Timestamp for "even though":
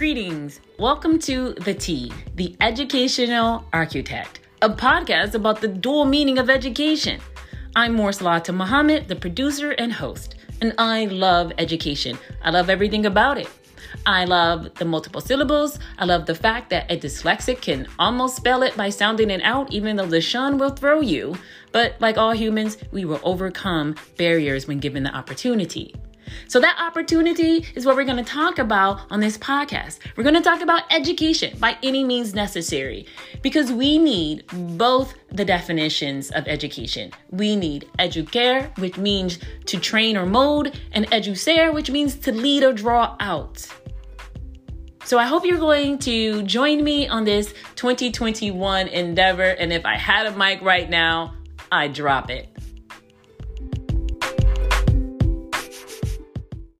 19.70-20.06